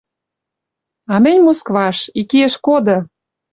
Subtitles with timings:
[1.13, 1.97] «А мӹнь— Москваш!
[2.19, 2.97] Ик иэш коды!»